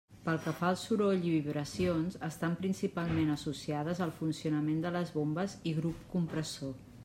[0.27, 5.59] Pel que fa a soroll i vibracions, estan principalment associades al funcionament de les bombes
[5.73, 6.79] i grup compressor.